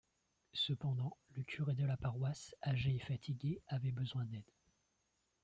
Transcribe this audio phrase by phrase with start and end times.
[0.55, 4.51] Cependant, le curé de la paroisse, âgé et fatigué avait besoin d'aide.